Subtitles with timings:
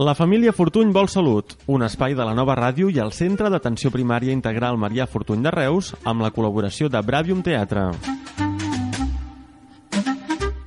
[0.00, 3.90] La família Fortuny vol salut, un espai de la nova ràdio i el Centre d'Atenció
[3.92, 7.82] Primària Integral Marià Fortuny de Reus amb la col·laboració de Bravium Teatre.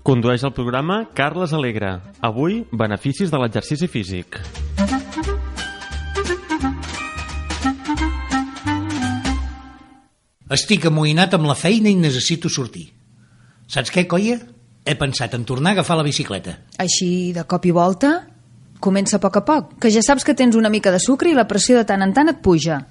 [0.06, 1.96] Condueix el programa Carles Alegre.
[2.22, 4.38] Avui, beneficis de l'exercici físic.
[10.54, 12.92] Estic amoïnat amb la feina i necessito sortir.
[13.66, 14.38] Saps què, colla?
[14.86, 16.60] He pensat en tornar a agafar la bicicleta.
[16.78, 18.14] Així, de cop i volta,
[18.84, 21.38] comença a poc a poc, que ja saps que tens una mica de sucre i
[21.38, 22.82] la pressió de tant en tant et puja.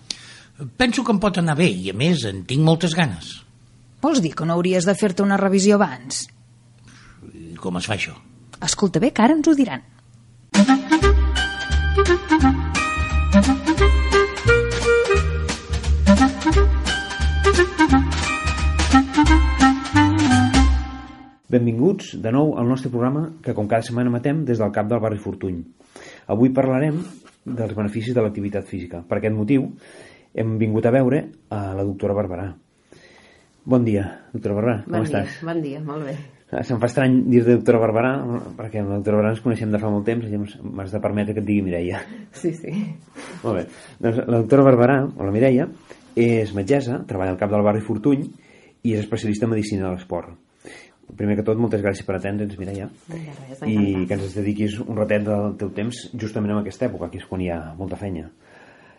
[0.81, 3.39] Penso que em pot anar bé i, a més, en tinc moltes ganes.
[4.03, 6.25] Vols dir que no hauries de fer-te una revisió abans?
[7.33, 8.17] I com es fa això?
[8.63, 9.85] Escolta bé, que ara ens ho diran.
[21.53, 25.03] Benvinguts de nou al nostre programa que com cada setmana matem des del cap del
[25.05, 25.59] barri Fortuny.
[26.33, 26.99] Avui parlarem
[27.45, 29.03] dels beneficis de l'activitat física.
[29.05, 29.67] Per aquest motiu
[30.35, 32.53] hem vingut a veure a la doctora Barberà.
[33.69, 35.35] Bon dia, doctora Barberà, com bon estàs?
[35.37, 36.15] Dia, bon dia, molt bé.
[36.67, 38.13] Se'm fa estrany dir-te doctora Barberà,
[38.59, 41.37] perquè amb la doctora Barberà ens coneixem de fa molt temps i m'has de permetre
[41.37, 42.03] que et digui Mireia.
[42.37, 42.75] Sí, sí.
[43.45, 43.67] Molt bé.
[44.03, 45.69] Doncs la doctora Barberà, o la Mireia,
[46.19, 48.27] és metgessa, treballa al cap del barri Fortuny
[48.83, 50.35] i és especialista en medicina de l'esport.
[51.17, 52.89] Primer que tot, moltes gràcies per atendre'ns, Mireia.
[53.09, 57.11] De res, I que ens dediquis un ratet del teu temps justament en aquesta època,
[57.13, 58.31] que és quan hi ha molta feina.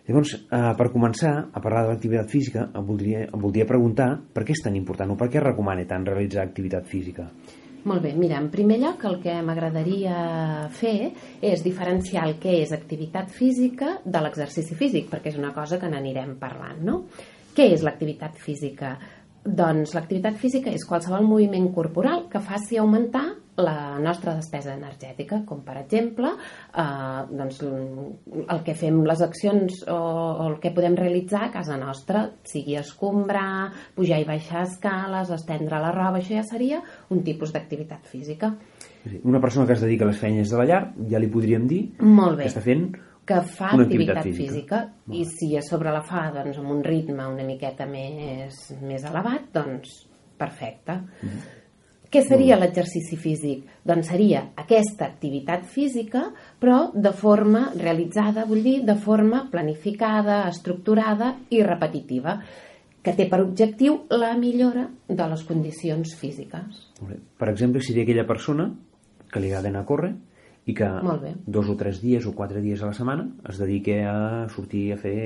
[0.04, 4.44] Llavors, eh, per començar a parlar de l'activitat física, em voldria, em voldria preguntar per
[4.44, 7.30] què és tan important o per què recomana tant realitzar activitat física?
[7.84, 11.12] Molt bé, mira, en primer lloc el que m'agradaria fer
[11.42, 15.90] és diferenciar el que és activitat física de l'exercici físic, perquè és una cosa que
[15.92, 17.02] n'anirem parlant, no?
[17.54, 18.96] Què és l'activitat física?
[19.44, 23.26] Doncs l'activitat física és qualsevol moviment corporal que faci augmentar
[23.60, 29.98] la nostra despesa energètica, com per exemple eh, doncs, el que fem les accions o,
[29.98, 35.82] o el que podem realitzar a casa nostra, sigui escombrar, pujar i baixar escales, estendre
[35.84, 36.82] la roba, això ja seria
[37.14, 38.56] un tipus d'activitat física.
[39.28, 41.84] Una persona que es dedica a les feines de la llar, ja li podríem dir
[42.00, 42.48] Molt bé.
[42.48, 42.94] que està fent
[43.26, 45.20] que fa Una activitat, activitat física, física.
[45.20, 49.48] i si a sobre la fa doncs, amb un ritme una miqueta més, més elevat,
[49.56, 50.02] doncs
[50.40, 51.00] perfecte.
[52.14, 53.64] Què seria l'exercici físic?
[53.90, 56.28] Doncs seria aquesta activitat física,
[56.62, 62.36] però de forma realitzada, vull dir, de forma planificada, estructurada i repetitiva,
[63.04, 66.86] que té per objectiu la millora de les condicions físiques.
[67.02, 68.70] Per exemple, seria aquella persona
[69.32, 70.14] que li agrada anar a córrer
[70.66, 70.88] i que
[71.46, 74.98] dos o tres dies o quatre dies a la setmana es dediqui a sortir a
[74.98, 75.20] fer...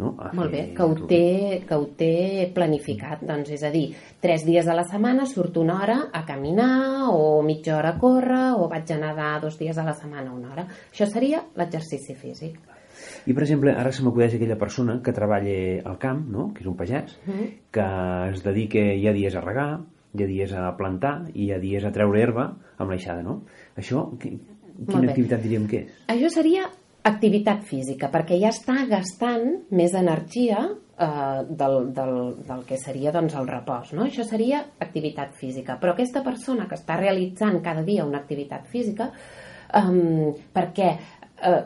[0.00, 0.14] No?
[0.16, 3.90] A Molt bé, que ho, té, que ho té planificat, doncs, és a dir,
[4.22, 8.54] tres dies a la setmana surto una hora a caminar o mitja hora a córrer
[8.56, 10.64] o vaig a nedar dos dies a la setmana una hora.
[10.88, 12.56] Això seria l'exercici físic.
[13.26, 16.48] I, per exemple, ara se m'acudeix aquella persona que treballa al camp, no?
[16.54, 17.46] que és un pagès, Mhm.
[17.70, 17.86] que
[18.32, 19.82] es dedica hi ha dies a regar,
[20.16, 23.42] hi ha dies a plantar i hi ha dies a treure herba amb l'aixada, no?
[23.76, 24.08] Això,
[24.86, 25.14] quina bé.
[25.14, 25.98] activitat diríem que és?
[26.12, 26.68] Això seria
[27.06, 32.14] activitat física, perquè ja està gastant més energia eh, del, del,
[32.46, 33.94] del que seria doncs, el repòs.
[33.96, 34.06] No?
[34.08, 35.78] Això seria activitat física.
[35.80, 39.10] Però aquesta persona que està realitzant cada dia una activitat física,
[39.72, 40.90] eh, perquè,
[41.40, 41.60] eh,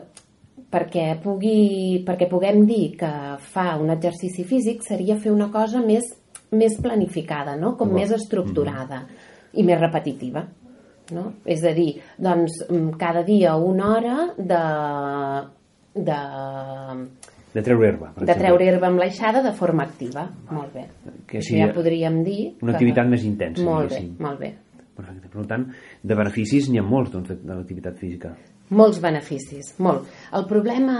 [0.71, 3.13] perquè, pugui, perquè puguem dir que
[3.51, 6.07] fa un exercici físic, seria fer una cosa més,
[6.55, 7.75] més planificada, no?
[7.75, 7.99] com D'acord.
[7.99, 9.03] més estructurada
[9.55, 10.47] i més repetitiva.
[11.13, 11.33] No?
[11.45, 14.61] És a dir, doncs, mm, cada dia una hora de,
[16.01, 16.17] de,
[17.53, 18.41] De treure herba, per de exemple.
[18.43, 20.25] treure herba amb l'aixada de forma activa.
[20.51, 20.87] Molt bé.
[21.29, 22.39] Que sigui ja podríem dir...
[22.61, 24.53] una que- activitat més intensa, Molt bé, molt bé.
[24.95, 25.29] Perfecte.
[25.31, 25.65] Per tant,
[26.03, 28.33] de beneficis n'hi ha molts doncs, de, de l'activitat física.
[28.73, 30.07] Molts beneficis, molt.
[30.33, 30.95] El problema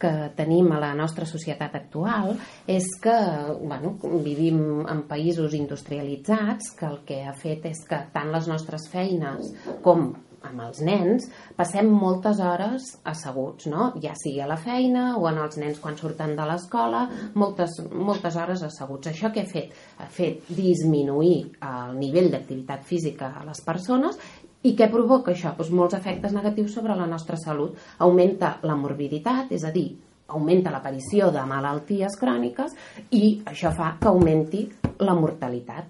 [0.00, 2.32] que tenim a la nostra societat actual
[2.64, 3.16] és que
[3.60, 8.88] bueno, vivim en països industrialitzats que el que ha fet és que tant les nostres
[8.88, 9.52] feines
[9.84, 10.08] com
[10.48, 13.90] amb els nens passem moltes hores asseguts, no?
[14.02, 18.38] ja sigui a la feina o en els nens quan surten de l'escola, moltes, moltes
[18.38, 19.10] hores asseguts.
[19.12, 19.74] Això què ha fet?
[19.98, 24.20] Ha fet disminuir el nivell d'activitat física a les persones
[24.66, 25.52] i què provoca això?
[25.56, 27.76] Doncs molts efectes negatius sobre la nostra salut.
[28.02, 29.92] Augmenta la morbiditat, és a dir,
[30.28, 32.74] augmenta l'aparició de malalties cròniques
[33.14, 34.64] i això fa que augmenti
[35.06, 35.86] la mortalitat.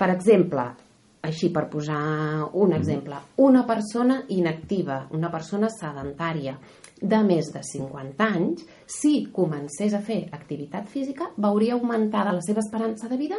[0.00, 0.64] Per exemple,
[1.28, 2.00] així per posar
[2.56, 6.56] un exemple, una persona inactiva, una persona sedentària
[7.00, 12.64] de més de 50 anys, si comencés a fer activitat física, veuria augmentada la seva
[12.64, 13.36] esperança de vida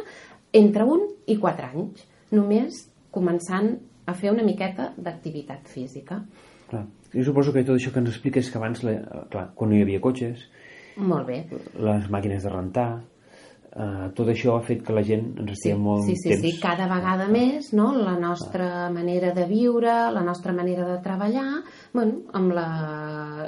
[0.52, 3.74] entre 1 i 4 anys, només començant
[4.06, 6.22] a fer una miqueta d'activitat física.
[6.70, 6.86] Clar.
[7.12, 8.94] Jo suposo que tot això que ens explica és que abans, la,
[9.30, 10.46] clar, quan no hi havia cotxes,
[10.96, 11.44] Molt bé.
[11.76, 13.02] les màquines de rentar,
[13.72, 16.44] eh, tot això ha fet que la gent ens estigui molt sí, sí, temps...
[16.44, 17.90] sí, cada vegada més no?
[17.96, 22.68] la nostra manera de viure, la nostra manera de treballar, bueno, amb la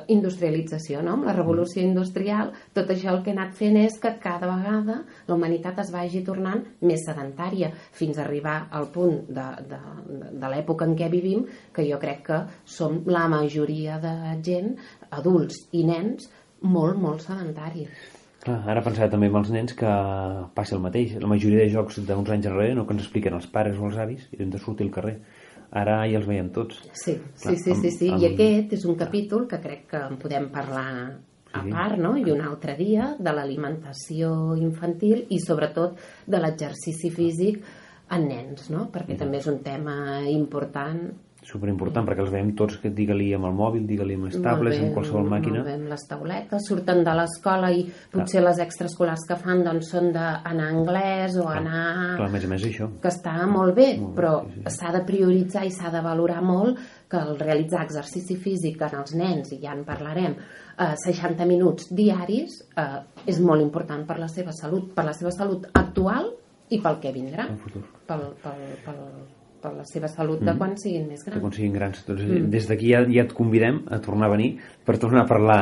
[0.09, 1.19] industrialització, no?
[1.19, 1.89] amb la revolució Mm.
[1.89, 5.91] industrial, tot això el que ha anat fent és que cada vegada la humanitat es
[5.93, 9.81] vagi tornant més sedentària, fins a arribar al punt de, de,
[10.33, 11.45] de l'època en què vivim,
[11.75, 14.75] que jo crec que som la majoria de gent,
[15.11, 16.31] adults i nens,
[16.63, 18.24] molt, molt sedentaris.
[18.45, 19.91] Clar, ara pensava també amb els nens que
[20.55, 21.15] passa el mateix.
[21.23, 23.97] La majoria de jocs d'uns anys enrere no que ens expliquen els pares o els
[23.97, 25.15] avis i hem de sortir al carrer.
[25.75, 26.83] Ara ja els veiem tots.
[26.93, 28.11] Sí, Clar, sí, sí, sí, sí.
[28.11, 31.17] amb- I amb- aquest és un capítol que crec que en podem parlar
[31.55, 32.17] a part, no?
[32.19, 37.63] I un altre dia de l'alimentació infantil i sobretot de l'exercici físic
[38.11, 38.91] en nens, no?
[38.93, 41.13] Perquè també és un tema important.
[41.45, 44.95] Superimportant, perquè els veiem tots, que digue-li amb el mòbil, digue-li amb les tablets, amb
[44.97, 45.61] qualsevol màquina.
[45.61, 49.91] Molt bé, amb les tauletes, surten de l'escola i potser les extraescolars que fan doncs,
[49.93, 51.85] són d'anar a anglès o anar...
[52.17, 52.89] Clar, a més a més això.
[53.03, 54.75] que està molt bé, Molt bé, però sí, sí.
[54.79, 56.81] s'ha de prioritzar i s'ha de valorar molt
[57.13, 60.35] que el realitzar exercici físic en els nens, i ja en parlarem,
[60.79, 65.31] eh, 60 minuts diaris, eh, és molt important per la seva salut, per la seva
[65.31, 66.33] salut actual
[66.73, 67.85] i pel que vindrà, El futur.
[68.09, 69.03] pel, pel, pel,
[69.65, 71.41] per la seva salut de quan siguin més grans.
[71.41, 72.03] quan siguin grans.
[72.07, 72.51] Doncs, mm.
[72.53, 74.51] Des d'aquí ja, ja et convidem a tornar a venir
[74.85, 75.59] per tornar a parlar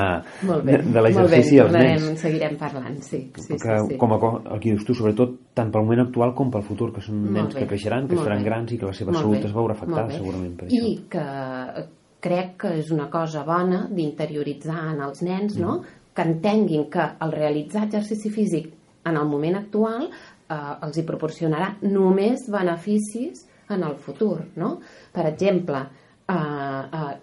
[0.49, 2.21] Molt bé, de, de molt bé, l'exercici als nens.
[2.21, 3.23] seguirem parlant, sí.
[3.37, 3.99] sí, que, sí, sí.
[4.03, 4.21] com a,
[4.57, 7.39] el que dius tu, sobretot tant pel moment actual com pel futur, que són Molt
[7.39, 8.51] nens bé, que creixeran, que faran bé.
[8.51, 11.09] grans i que la seva Molt salut bé, es veurà afectada segurament per I això.
[11.15, 11.87] que
[12.23, 15.81] crec que és una cosa bona d'interioritzar en els nens, no?
[15.81, 15.99] Mm.
[16.13, 18.67] que entenguin que el realitzar exercici físic
[19.09, 24.39] en el moment actual eh, els hi proporcionarà només beneficis en el futur.
[24.57, 24.77] No?
[25.13, 25.83] Per exemple,
[26.29, 27.17] eh, eh,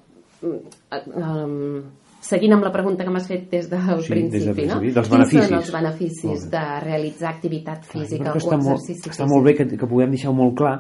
[0.44, 1.82] eh, eh,
[2.20, 4.80] seguint amb la pregunta que m'has fet des del Sí, des del principi, no?
[4.80, 5.48] principi, dels Quins beneficis.
[5.48, 9.32] són els beneficis de realitzar activitat Clar, física que o està, molt, exercici està físic?
[9.34, 10.76] molt bé que, que puguem deixar molt clar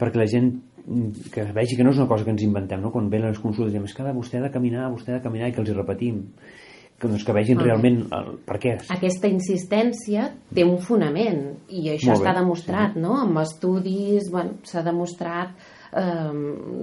[0.00, 0.48] perquè la gent
[0.86, 2.90] mm, que vegi que no és una cosa que ens inventem, no?
[2.94, 5.50] quan venen les consultes diem, és que vostè ha de caminar, vostè ha de caminar
[5.50, 6.24] i que els hi repetim
[6.98, 7.70] que, doncs, que vegin Molt bé.
[7.70, 8.90] realment el, per què és.
[8.90, 13.14] aquesta insistència té un fonament i això està demostrat no?
[13.22, 15.54] amb estudis bueno, s'ha demostrat
[15.92, 16.34] eh,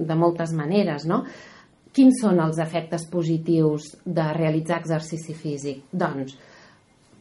[0.08, 1.22] de moltes maneres no?
[1.96, 5.84] quins són els efectes positius de realitzar exercici físic?
[5.92, 6.36] doncs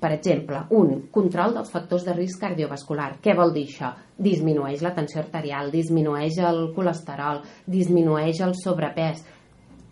[0.06, 3.16] per exemple, un, control dels factors de risc cardiovascular.
[3.24, 3.94] Què vol dir això?
[4.22, 9.24] Disminueix la tensió arterial, disminueix el colesterol, disminueix el sobrepès.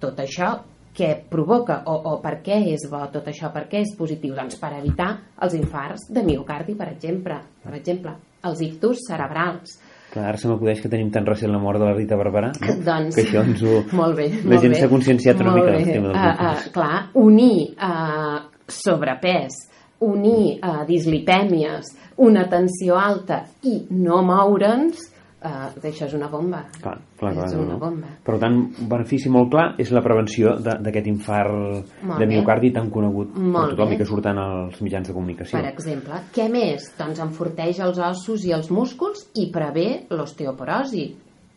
[0.03, 0.51] Tot això
[0.93, 4.35] què provoca o, o per què és bo tot això, per què és positiu?
[4.37, 5.09] Doncs per evitar
[5.41, 8.13] els infarts de miocardi, per exemple, per exemple
[8.43, 9.77] els ictus cerebrals.
[10.13, 12.75] Clar, ara se m'acudeix que tenim tan recent la mort de la Rita Barberà, no?
[12.85, 13.79] Doncs, que això ens ho...
[14.01, 16.67] molt bé, la molt gent s'ha conscienciat una mica del tema Ah, infarts.
[16.67, 19.57] ah, clar, unir uh, sobrepès,
[20.03, 21.89] unir uh, dislipèmies,
[22.21, 25.09] una tensió alta i no moure'ns,
[25.43, 26.61] això és una bomba.
[26.79, 27.79] Clar, clar, clar, és una no.
[27.81, 28.13] bomba.
[28.23, 32.29] Per tant, un benefici molt clar és la prevenció d'aquest infart Molt de bé.
[32.31, 33.95] miocardi tan conegut Molt per tothom bé.
[33.95, 35.59] i que surten als mitjans de comunicació.
[35.59, 36.87] Per exemple, què més?
[36.97, 41.05] Doncs enforteix els ossos i els músculs i prevé l'osteoporosi.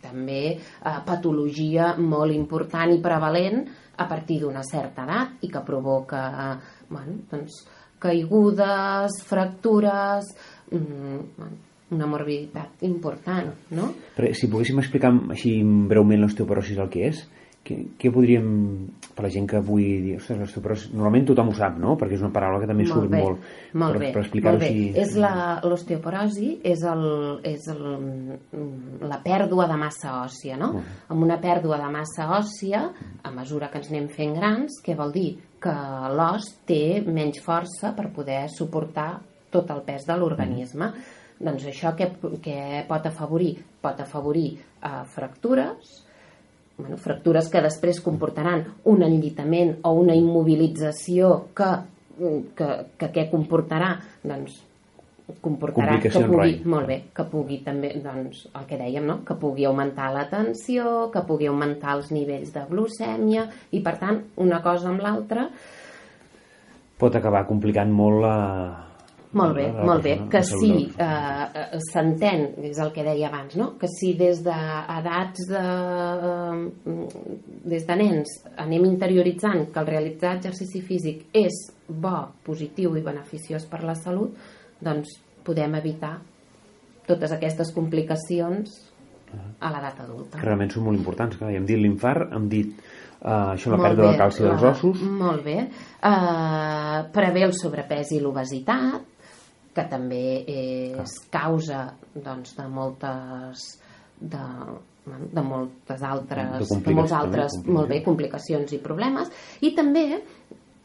[0.06, 3.64] També eh, patologia molt important i prevalent
[3.96, 6.56] a partir d'una certa edat i que provoca eh,
[6.90, 7.64] bueno, doncs,
[7.98, 10.28] caigudes, fractures,
[10.70, 11.56] mm, bueno,
[11.94, 13.92] una morbiditat important, no?
[14.16, 17.20] Però si poguéssim explicar així breument l'osteoporosi el que és,
[17.66, 18.48] què, què podríem,
[19.16, 21.96] per la gent que avui dir, ostres, l'osteoporosi, normalment tothom ho sap, no?
[21.98, 23.46] Perquè és una paraula que també surt bé, molt.
[23.74, 24.70] molt per, bé, per explicar-ho molt bé.
[24.72, 24.88] així.
[25.02, 25.32] És la,
[25.66, 27.04] l'osteoporosi és, el,
[27.46, 27.84] és el,
[29.06, 30.72] la pèrdua de massa òssia, no?
[30.78, 30.96] Molt bé.
[31.14, 32.82] Amb una pèrdua de massa òssia,
[33.22, 35.30] a mesura que ens anem fent grans, què vol dir?
[35.62, 35.76] Que
[36.18, 39.12] l'os té menys força per poder suportar
[39.50, 40.90] tot el pes de l'organisme.
[41.36, 42.10] Doncs això què,
[42.42, 43.54] què pot afavorir?
[43.84, 45.98] Pot afavorir eh, fractures,
[46.78, 51.68] bueno, fractures que després comportaran un enllitament o una immobilització que,
[52.56, 53.94] que, que què comportarà?
[54.24, 54.62] Doncs
[55.42, 56.52] comportarà que pugui, rai.
[56.70, 59.18] molt bé, que pugui també, doncs, el que dèiem, no?
[59.26, 64.22] que pugui augmentar la tensió, que pugui augmentar els nivells de glucèmia i per tant
[64.44, 65.48] una cosa amb l'altra
[66.96, 68.36] Pot acabar complicant molt la...
[69.36, 70.14] Molt bé, la molt bé.
[70.16, 71.48] persona, Que si de persona.
[71.52, 73.72] eh, eh, s'entén, és el que deia abans, no?
[73.78, 75.64] que si des d'edats de,
[76.26, 77.06] eh,
[77.64, 81.52] des de nens anem interioritzant que el realitzar exercici físic és
[81.88, 84.34] bo, positiu i beneficiós per la salut,
[84.80, 86.16] doncs podem evitar
[87.06, 88.72] totes aquestes complicacions
[89.60, 90.38] a l'edat adulta.
[90.38, 91.36] Que realment són molt importants.
[91.38, 92.72] Clar, ja hem dit l'infart, hem dit
[93.20, 95.02] uh, això, la Molt pèrdua bé, de calci dels ossos.
[95.02, 95.56] Molt bé.
[96.02, 99.02] Uh, prevé el sobrepès i l'obesitat,
[99.76, 103.66] que també és causa doncs, de moltes
[104.16, 104.44] de,
[105.06, 109.28] de moltes altres De de, molts altres molt bé, complicacions i problemes
[109.60, 110.06] i també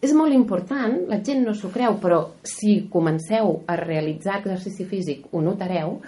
[0.01, 5.27] és molt important, la gent no s'ho creu, però si comenceu a realitzar exercici físic
[5.29, 5.99] ho notareu,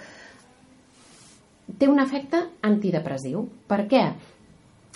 [1.78, 3.44] té un efecte antidepressiu.
[3.70, 4.02] Per què?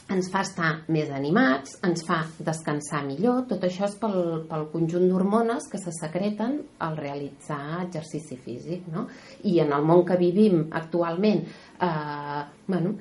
[0.09, 5.05] Ens fa estar més animats, ens fa descansar millor, tot això és pel, pel conjunt
[5.11, 8.87] d'hormones que se secreten al realitzar exercici físic.
[8.89, 9.05] No?
[9.45, 12.95] I en el món que vivim actualment, eh, bueno,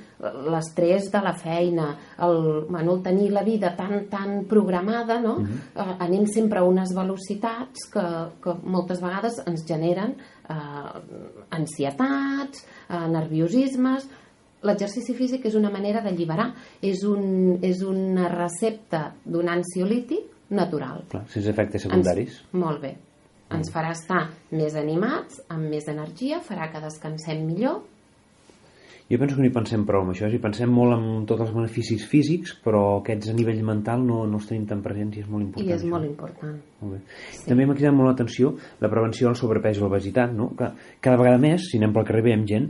[0.52, 1.88] l'estrès de la feina,
[2.28, 5.38] el, bueno, el tenir la vida tan, tan programada, no?
[5.48, 8.06] eh, anem sempre a unes velocitats que,
[8.44, 10.94] que moltes vegades ens generen eh,
[11.56, 14.12] ansietats, eh, nerviosismes,
[14.66, 21.04] l'exercici físic és una manera d'alliberar, és, un, és una recepta d'un ansiolític natural.
[21.12, 22.40] Clar, sense efectes secundaris.
[22.42, 22.96] Ens, molt bé.
[23.54, 27.86] Ens farà estar més animats, amb més energia, farà que descansem millor.
[29.08, 31.54] Jo penso que no hi pensem prou amb això, si pensem molt en tots els
[31.56, 35.30] beneficis físics, però aquests a nivell mental no, no els tenim tan presents i és
[35.32, 35.70] molt important.
[35.70, 35.92] I és això.
[35.94, 36.58] molt important.
[36.82, 37.00] Molt bé.
[37.46, 38.52] També m'ha cridat molt l'atenció
[38.84, 40.50] la prevenció del sobrepès i l'obesitat, no?
[40.60, 42.68] Que cada vegada més, si anem pel carrer, veiem gent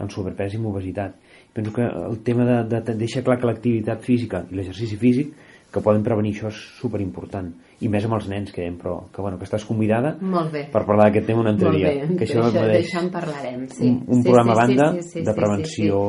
[0.00, 1.20] amb sobrepès i amb obesitat.
[1.54, 5.34] Penso que el tema de, de, de deixar clar que l'activitat física i l'exercici físic
[5.74, 7.48] que poden prevenir això és superimportant
[7.82, 10.62] i més amb els nens que dèiem, però que, bueno, que estàs convidada Molt bé.
[10.70, 13.08] per parlar d'aquest tema un altre Molt dia bé, que això d'això, mereix d'això en
[13.10, 13.88] parlarem, sí.
[13.88, 16.02] un, un Sí, programa sí, a banda sí, sí, sí, de prevenció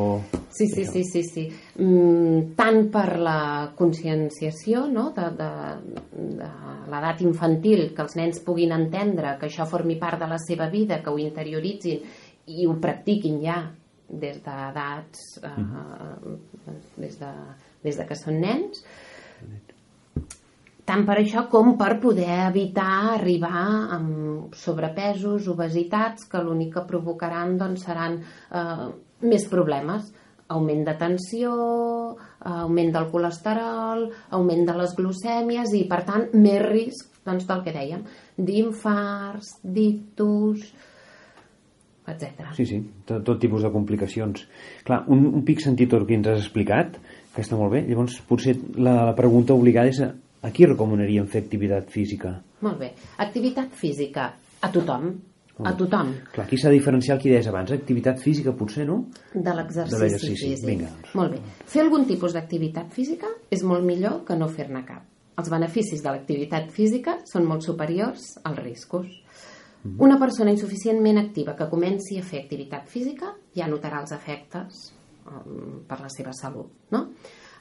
[0.56, 1.46] Sí, sí, sí, sí, sí.
[1.84, 3.40] Mm, tant per la
[3.76, 5.10] conscienciació no?
[5.18, 5.50] de, de,
[6.38, 6.52] de
[6.92, 11.02] l'edat infantil, que els nens puguin entendre que això formi part de la seva vida,
[11.04, 12.06] que ho interioritzin
[12.54, 13.58] i ho practiquin ja
[14.10, 15.56] des d'edats eh,
[16.98, 17.32] des, de,
[17.84, 18.84] des de que són nens
[20.86, 23.64] tant per això com per poder evitar arribar
[23.98, 28.86] amb sobrepesos, obesitats, que l'únic que provocaran doncs, seran eh,
[29.26, 30.12] més problemes.
[30.54, 31.52] Augment de tensió,
[32.46, 34.04] augment del colesterol,
[34.38, 38.04] augment de les glucèmies i, per tant, més risc doncs, del que dèiem,
[38.38, 40.68] d'infarts, d'ictus,
[42.08, 42.52] etc.
[42.58, 44.46] Sí, sí, tot, tot tipus de complicacions.
[44.86, 47.00] Clar, un, un pic sentit tot el que ens has explicat,
[47.36, 50.12] que està molt bé, llavors potser la, la pregunta obligada és a,
[50.46, 52.36] a qui recomanaríem fer activitat física?
[52.66, 52.92] Molt bé.
[53.26, 54.30] Activitat física
[54.62, 55.10] a tothom.
[55.64, 56.10] A tothom.
[56.34, 59.06] Clar, aquí s'ha de diferenciar el que deies abans, activitat física potser, no?
[59.32, 60.34] De l'exercici.
[60.36, 60.66] físic.
[60.68, 61.14] Vinga, doncs.
[61.16, 61.40] Molt bé.
[61.72, 65.06] Fer algun tipus d'activitat física és molt millor que no fer-ne cap.
[65.40, 69.08] Els beneficis de l'activitat física són molt superiors als riscos.
[69.86, 70.02] Mhm.
[70.02, 74.94] Una persona insuficientment activa que comenci a fer activitat física ja notarà els efectes
[75.30, 76.72] um, per la seva salut.
[76.90, 77.12] No?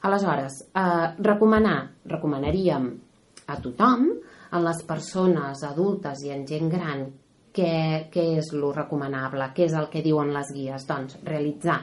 [0.05, 2.89] Aleshores, eh, recomanar, recomanaríem
[3.47, 4.09] a tothom,
[4.51, 7.07] a les persones adultes i en gent gran,
[7.55, 10.85] què, què és lo recomanable, què és el que diuen les guies?
[10.87, 11.79] Doncs realitzar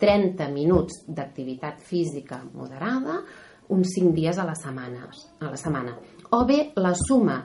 [0.00, 3.22] 30 minuts d'activitat física moderada
[3.68, 5.08] uns 5 dies a la setmana,
[5.40, 5.96] a la setmana.
[6.30, 7.40] O bé la suma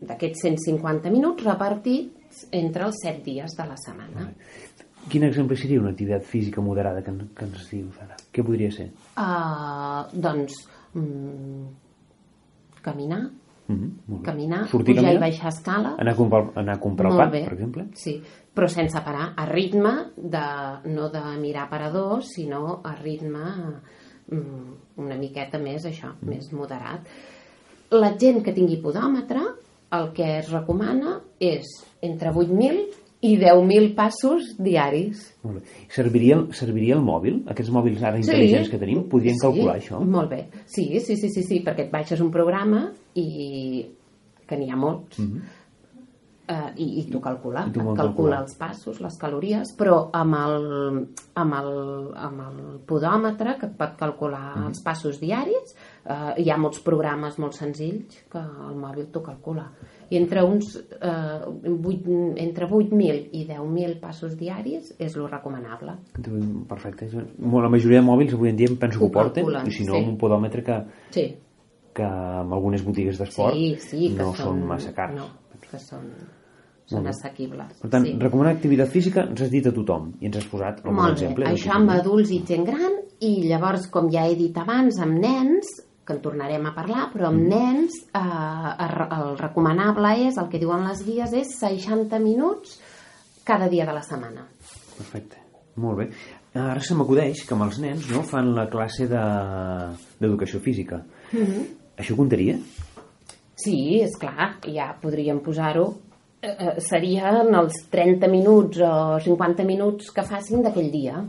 [0.00, 4.30] d'aquests 150 minuts repartits entre els 7 dies de la setmana.
[5.10, 8.16] Quin exemple seria una activitat física moderada que, que ens dius ara?
[8.32, 8.90] Què podria ser?
[9.16, 10.52] Uh, doncs,
[10.94, 11.66] mm,
[12.82, 13.30] caminar,
[13.70, 13.76] Mm
[14.08, 15.20] -hmm, caminar, Sortir a pujar i caminar?
[15.20, 15.94] baixar escala.
[15.96, 17.44] Anar a comprar, anar a comprar el pa, bé.
[17.44, 17.84] per exemple?
[17.94, 18.20] Sí,
[18.52, 23.38] però sense parar, a ritme de, no de mirar paradors, sinó a ritme
[24.26, 26.28] mm, una miqueta més això, Mm.
[26.28, 27.00] més moderat.
[27.90, 29.40] La gent que tingui podòmetre,
[29.92, 31.66] el que es recomana és
[32.02, 32.86] entre 8.000
[33.22, 35.36] i 10.000 passos diaris.
[35.42, 35.62] Molt bé.
[35.92, 37.42] Serviria, el- serviria el mòbil?
[37.52, 40.00] Aquests mòbils ara intel·ligents que tenim, podrien calcular això?
[40.00, 40.46] Molt bé.
[40.66, 43.86] Sí, sí, sí, sí, sí, perquè et baixes un programa i
[44.46, 45.18] que n'hi ha molts.
[46.50, 48.40] eh, i, i tu calcula, I tu calcula calcular.
[48.42, 51.06] els passos, les calories, però amb el,
[51.38, 51.68] amb el,
[52.16, 52.56] amb el
[52.88, 54.66] podòmetre que et pot calcular Mhm.
[54.66, 59.66] els passos diaris, eh, hi ha molts programes molt senzills que el mòbil t'ho calcula.
[60.10, 65.94] I entre uns eh, 8, entre 8.000 i 10.000 passos diaris és lo recomanable.
[66.68, 67.10] Perfecte.
[67.12, 69.76] La majoria de mòbils avui en dia em penso que Ho ho porten, calculen, i
[69.76, 70.08] si no, sí.
[70.08, 70.80] un podòmetre que,
[71.14, 71.28] Sí,
[71.94, 75.16] que en algunes botigues d'esport sí, sí, no són massa cars.
[75.16, 75.28] No,
[75.70, 76.08] que són,
[76.90, 77.76] són assequibles.
[77.82, 78.16] Per tant, sí.
[78.18, 81.46] recomanar activitat física ens has dit a tothom i ens has posat Molt bé, exemple.
[81.50, 85.70] això amb adults i gent gran i llavors, com ja he dit abans, amb nens,
[86.06, 87.34] que en tornarem a parlar, però Mm.
[87.34, 92.80] amb nens eh, el recomanable és, el que diuen les guies, és 60 minuts
[93.44, 94.46] cada dia de la setmana.
[94.96, 95.36] Perfecte.
[95.76, 96.10] Molt bé.
[96.54, 101.04] ara se m'acudeix que amb els nens no, fan la classe de- d'educació física.
[101.96, 102.56] Això comptaria?
[103.54, 105.94] Sí, és clar, ja podríem posar-ho.
[106.42, 111.22] Eh, eh, serien els 30 minuts o 50 minuts que facin d'aquell dia.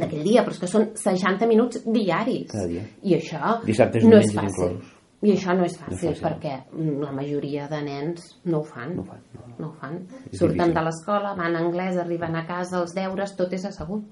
[0.00, 2.50] D'aquell dia, però és que són 60 minuts diaris.
[2.52, 2.82] Cada dia.
[3.02, 4.50] I això Dissabtes, no és fàcil.
[4.50, 4.92] inclosos.
[5.22, 6.26] I això no és fàcil, No és fàcil.
[6.26, 8.94] perquè la majoria de nens no ho fan.
[8.96, 9.46] No ho fan, no.
[9.58, 9.96] No ho fan.
[10.30, 10.74] És Surten difícil.
[10.74, 14.04] de l'escola, van a anglès, arriben a casa, els deures, tot és assegut.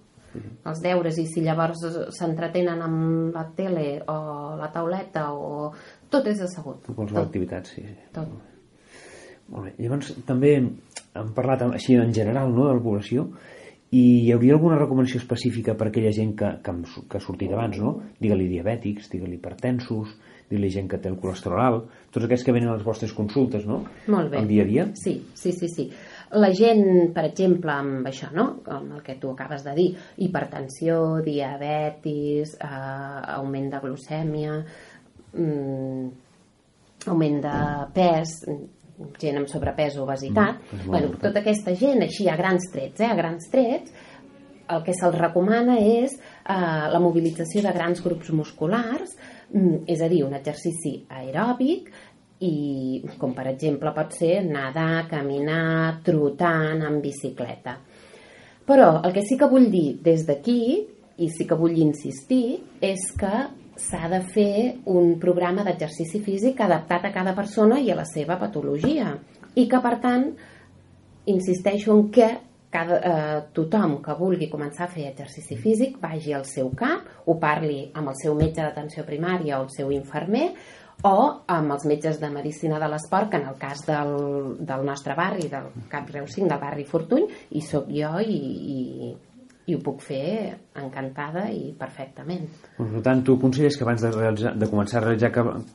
[0.67, 1.79] Els deures, i si llavors
[2.17, 5.69] s'entretenen amb la tele o la tauleta o...
[6.11, 6.83] Tot és assegut.
[6.89, 7.85] Qualsevol Tot, activitat, sí.
[8.13, 8.27] tot.
[9.53, 9.75] Molt bé.
[9.85, 13.29] Llavors, també hem parlat així en general no, de la població
[13.95, 16.73] i hi hauria alguna recomanació específica per a aquella gent que, que,
[17.11, 17.93] que ha sortit abans, no?
[18.19, 20.17] Digue-li diabètics, digue-li hipertensos,
[20.49, 23.69] digue-li gent que té el colesterol alt, tots aquests que venen a les vostres consultes,
[23.69, 23.85] no?
[24.11, 24.41] Molt bé.
[24.43, 24.89] El dia a dia.
[24.99, 25.87] Sí, sí, sí, sí.
[26.35, 28.49] La gent, per exemple, amb això, no?
[28.75, 29.89] amb el que tu acabes de dir,
[30.27, 32.75] hipertensió, diabetis, eh,
[33.39, 34.59] augment de glucèmia,
[35.39, 36.09] mm,
[37.15, 37.59] augment de
[37.95, 38.41] pes,
[39.19, 41.23] gent amb sobrepès o obesitat, Mm, bueno, important.
[41.23, 43.93] tota aquesta gent, així a grans trets, eh, a grans trets,
[44.69, 49.17] el que se'ls recomana és eh, la mobilització de grans grups musculars,
[49.53, 51.91] mm, és a dir, un exercici aeròbic,
[52.41, 57.79] i com per exemple pot ser nedar, caminar, trotant en bicicleta.
[58.67, 60.87] Però el que sí que vull dir des d'aquí,
[61.19, 64.55] i sí que vull insistir, és que s'ha de fer
[64.91, 69.15] un programa d'exercici físic adaptat a cada persona i a la seva patologia.
[69.55, 70.29] I que, per tant,
[71.31, 72.29] insisteixo en que
[72.75, 77.37] cada, eh, tothom que vulgui començar a fer exercici físic vagi al seu CAP, ho
[77.39, 80.49] parli amb el seu metge d'atenció primària o el seu infermer,
[81.03, 81.17] o
[81.47, 85.49] amb els metges de medicina de l'esport, que en el cas del, del nostre barri,
[85.53, 88.39] del CAP Reu 5, del barri Fortuny, hi sóc jo i,
[88.75, 89.15] i,
[89.67, 92.47] i ho puc fer encantada i perfectament.
[92.77, 95.31] Per tant, tu aconselles que abans de, realitzar, de començar a realitzar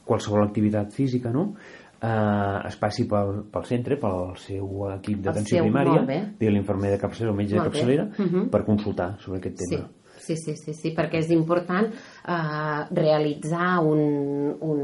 [0.05, 1.55] qualsevol activitat física, no?
[2.01, 6.03] Eh, es passi pel, pel centre, pel seu equip d'atenció primària,
[6.39, 8.49] digui l'infermer de capçalera o metge de Molt capçalera, Mhm.
[8.53, 9.89] per consultar sobre aquest Sí, tema.
[10.19, 14.79] sí, sí, sí, sí perquè és important eh, realitzar un, un,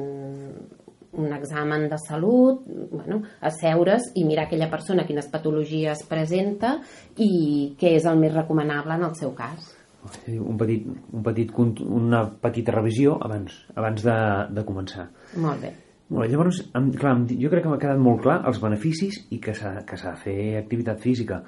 [1.17, 6.77] un examen de salut, bueno, asseure's i mirar aquella persona quines patologies presenta
[7.17, 9.71] i què és el més recomanable en el seu cas.
[10.05, 11.51] Un petit, un petit,
[11.81, 14.19] una petita revisió abans, abans de,
[14.53, 15.07] de començar.
[15.41, 15.73] Molt bé.
[16.13, 19.39] Molt bé, llavors, em, clar, jo crec que m'ha quedat molt clar els beneficis i
[19.41, 21.41] que s'ha de fer activitat física.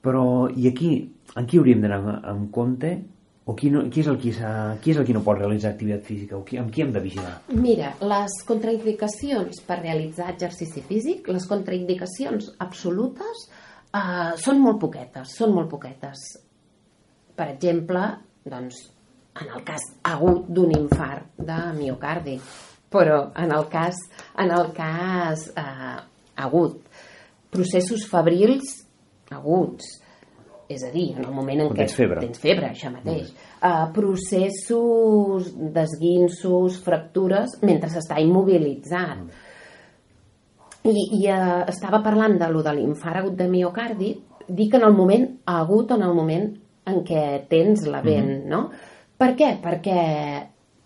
[0.00, 0.92] Però, i aquí,
[1.34, 2.94] qui hauríem d'anar en compte?
[3.48, 4.34] O qui, no, qui, és el qui,
[4.84, 6.36] qui és el qui no pot realitzar activitat física?
[6.36, 7.30] O qui, amb qui hem de vigilar?
[7.56, 15.54] Mira, les contraindicacions per realitzar exercici físic, les contraindicacions absolutes eh, són molt poquetes, són
[15.56, 16.26] molt poquetes.
[17.38, 18.02] Per exemple,
[18.44, 18.82] doncs,
[19.40, 22.36] en el cas agut d'un infart de miocardi,
[22.92, 24.02] però en el cas,
[24.44, 25.96] en el cas eh,
[26.44, 26.84] agut,
[27.48, 28.76] processos febrils
[29.32, 29.88] aguts,
[30.68, 32.20] és a dir, en el moment en Quan què tens febre.
[32.20, 33.30] tens febre, això mateix.
[33.58, 39.24] Uh, processos d'esguinços, fractures, mentre s'està immobilitzat.
[40.88, 44.12] I, i uh, estava parlant de lo de l'infart agut de miocardi,
[44.48, 46.46] dic en el moment agut, en el moment
[46.88, 48.68] en què tens la vent, no?
[49.18, 49.54] Per què?
[49.60, 50.02] Perquè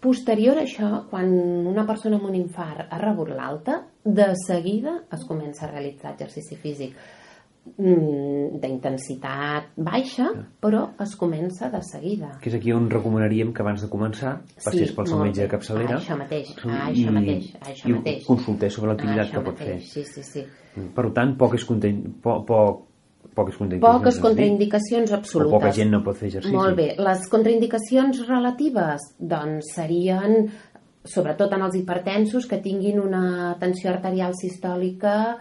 [0.03, 1.31] posterior a això, quan
[1.71, 6.57] una persona amb un infart ha rebut l'alta, de seguida es comença a realitzar exercici
[6.59, 7.22] físic mm,
[8.63, 10.29] d'intensitat baixa,
[10.61, 12.33] però es comença de seguida.
[12.43, 15.99] Que és aquí on recomanaríem que abans de començar passés pel seu metge de capçalera
[15.99, 18.25] Això mateix, i- això mateix, això i mateix.
[18.27, 20.05] consultés sobre l'activitat que pot mateix, fer.
[20.05, 20.45] Sí, sí, sí.
[20.95, 22.03] Per tant, poques, conten...
[22.23, 22.59] po, po,
[23.35, 23.99] poques contraindicacions.
[24.03, 25.53] Poques contraindicacions absolutes.
[25.53, 26.55] O poca gent no pot fer exercici.
[26.55, 26.95] Molt bé.
[26.99, 30.49] Les contraindicacions relatives, doncs, serien
[31.05, 35.39] sobretot en els hipertensos que tinguin una tensió arterial sistòlica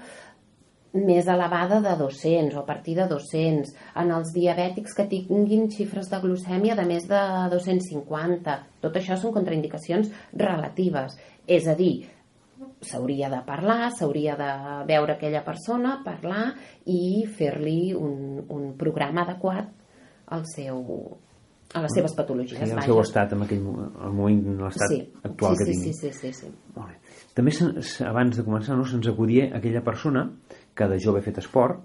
[0.93, 3.69] més elevada de 200 o a partir de 200
[4.01, 7.21] en els diabètics que tinguin xifres de glucèmia de més de
[7.54, 11.15] 250 tot això són contraindicacions relatives
[11.47, 12.06] és a dir,
[12.82, 14.51] s'hauria de parlar, s'hauria de
[14.89, 16.51] veure aquella persona, parlar
[16.89, 19.69] i fer-li un, un programa adequat
[20.32, 20.80] al seu,
[21.75, 22.60] a les seves patologies.
[22.62, 25.01] Sí, el seu estat en aquell mo- el moment, en l'estat sí.
[25.23, 25.93] actual sí, que sí, tingui.
[25.93, 26.51] Sí, sí, sí, sí.
[26.77, 26.97] Molt bé.
[27.36, 27.54] També
[28.10, 30.25] abans de començar no, se'ns acudia aquella persona
[30.82, 31.82] que de jove ha fet esport,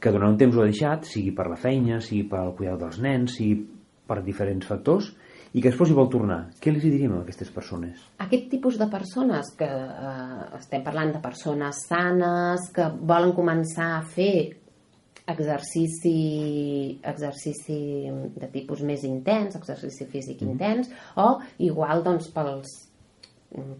[0.00, 3.00] que durant un temps ho ha deixat, sigui per la feina, sigui pel cuidar dels
[3.00, 3.62] nens, sigui
[4.04, 5.14] per diferents factors,
[5.54, 6.40] i que després hi vol tornar.
[6.60, 8.02] Què els diríem a aquestes persones?
[8.20, 14.02] Aquest tipus de persones que eh, estem parlant de persones sanes que volen començar a
[14.04, 14.34] fer
[15.30, 17.78] exercici, exercici
[18.34, 22.74] de tipus més intens, exercici físic intens, o igual doncs pels,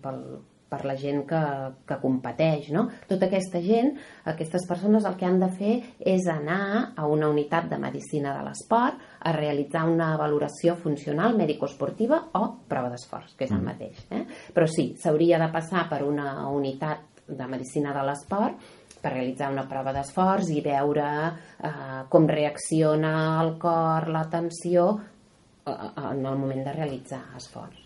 [0.00, 0.22] pel,
[0.68, 1.40] per la gent que,
[1.86, 2.86] que competeix, no?
[3.08, 3.92] Tota aquesta gent,
[4.30, 5.74] aquestes persones el que han de fer
[6.14, 12.20] és anar a una unitat de medicina de l'esport a realitzar una valoració funcional mèdico-esportiva
[12.40, 14.06] o prova d'esforç, que és el mateix.
[14.10, 14.24] Eh?
[14.54, 18.72] Però sí, s'hauria de passar per una unitat de medicina de l'esport
[19.04, 25.74] per realitzar una prova d'esforç i veure eh, com reacciona el cor, la tensió eh,
[26.10, 27.84] en el moment de realitzar esforç.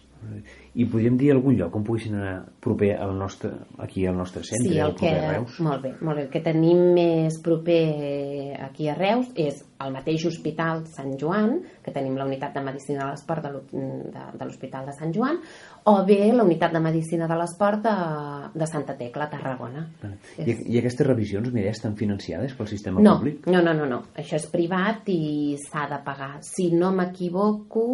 [0.74, 4.68] I podríem dir algun lloc on poguessin anar proper al nostre, aquí al nostre centre,
[4.68, 5.60] Sí, el al que, proper Reus?
[5.60, 6.22] molt bé, molt bé.
[6.24, 11.92] El que tenim més proper aquí a Reus és el mateix Hospital Sant Joan, que
[11.94, 15.38] tenim la unitat de Medicina de l'Esport de l'ho- de, de l'Hospital de Sant Joan,
[15.84, 17.94] o bé la unitat de Medicina de l'Esport de,
[18.58, 19.86] de Santa Tecla, a Tarragona.
[20.38, 23.46] I, I aquestes revisions, Mireia, estan financiades pel sistema No, públic?
[23.46, 24.02] no, no, no, no.
[24.18, 26.38] Això és privat i s'ha de pagar.
[26.42, 27.84] Si no m'equivoco,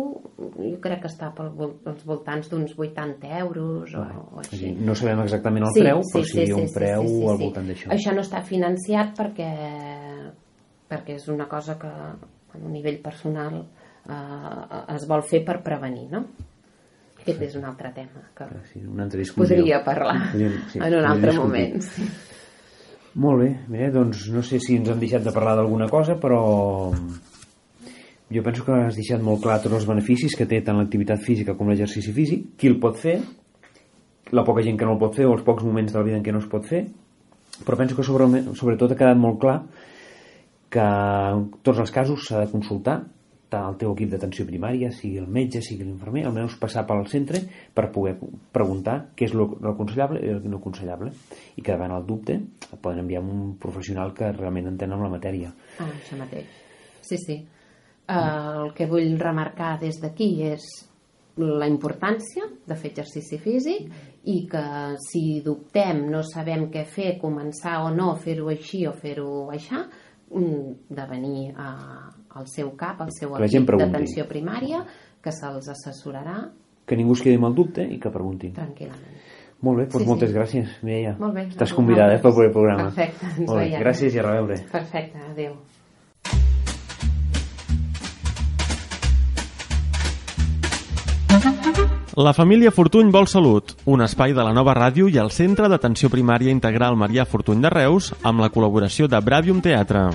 [0.58, 4.02] jo crec que està pels voltants d'uns 80 euros o,
[4.36, 4.72] o així.
[4.78, 7.90] no sabem exactament el preu, però seria un preu al voltant d'això.
[7.94, 9.50] Això no està financiat perquè,
[10.90, 12.14] perquè és una cosa que a
[12.60, 16.24] un nivell personal eh, es vol fer per prevenir, no?
[17.24, 19.56] Aquest és un altre tema que Ah, Sí, altra discussió.
[19.56, 21.40] podria parlar Podríem- sí, en un altre discutir.
[21.40, 21.82] moment.
[21.82, 22.08] Sí.
[23.14, 26.90] Molt bé, bé, doncs no sé si ens han deixat de parlar d'alguna cosa, però
[28.34, 31.54] jo penso que has deixat molt clar tots els beneficis que té tant l'activitat física
[31.54, 33.18] com l'exercici físic, qui el pot fer,
[34.34, 36.18] la poca gent que no el pot fer o els pocs moments de la vida
[36.18, 36.84] en què no es pot fer,
[37.64, 38.26] però penso que sobre,
[38.58, 39.58] sobretot ha quedat molt clar
[40.74, 43.04] que en tots els casos s'ha de consultar
[43.54, 47.40] tant el teu equip d'atenció primària, sigui el metge, sigui l'infermer, almenys passar pel centre
[47.76, 48.16] per poder
[48.54, 51.12] preguntar què és lo, lo aconsellable i el no aconsellable
[51.54, 55.12] i que davant el dubte et poden enviar un professional que realment entén amb la
[55.12, 55.52] matèria.
[55.78, 56.48] Ah, això mateix.
[57.04, 57.38] Sí, sí.
[58.04, 60.60] Uh, el que vull remarcar des d'aquí és
[61.40, 63.88] la importància de fer exercici físic
[64.28, 64.64] i que
[65.00, 69.80] si dubtem, no sabem què fer, començar o no, fer-ho així o fer-ho així,
[70.30, 71.70] de venir a,
[72.36, 74.84] al seu cap, al seu equip d'atenció primària,
[75.22, 76.50] que se'ls assessorarà
[76.84, 78.52] Que ningú es quedi amb el dubte i que preguntin.
[78.52, 79.20] tranquil·lament.
[79.64, 80.36] Molt bé, doncs Sí, moltes sí.
[80.36, 81.14] gràcies, Mireia.
[81.18, 81.46] Molt bé.
[81.48, 82.90] Estàs convidada eh, pel proper programa.
[82.90, 83.80] Perfecte, ens Molt bé, veiem.
[83.80, 84.58] gràcies i a reveure.
[84.70, 85.54] Perfecte, adeu.
[92.14, 96.06] La família Fortuny vol salut, un espai de la nova ràdio i el Centre d'Atenció
[96.12, 100.06] Primària Integral Marià Fortuny de Reus amb la col·laboració de Bravium Teatre.